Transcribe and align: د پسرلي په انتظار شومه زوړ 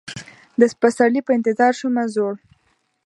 د 0.59 0.61
پسرلي 0.81 1.21
په 1.25 1.31
انتظار 1.37 1.73
شومه 1.79 2.03
زوړ 2.13 2.33